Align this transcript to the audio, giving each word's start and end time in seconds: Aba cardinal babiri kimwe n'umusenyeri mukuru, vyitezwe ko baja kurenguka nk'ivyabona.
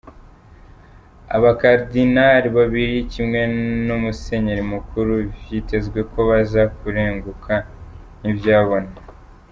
Aba 1.35 1.51
cardinal 1.61 2.43
babiri 2.57 2.97
kimwe 3.13 3.41
n'umusenyeri 3.85 4.63
mukuru, 4.73 5.13
vyitezwe 5.39 5.99
ko 6.11 6.19
baja 6.29 6.63
kurenguka 6.77 7.53
nk'ivyabona. 8.19 8.91